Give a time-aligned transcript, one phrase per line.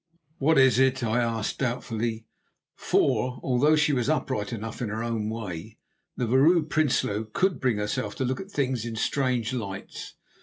[0.39, 2.25] "What is it?" I asked doubtfully;
[2.75, 5.77] for, although she was upright enough in her own way,
[6.17, 10.15] the Vrouw Prinsloo could bring herself to look at things in strange lights.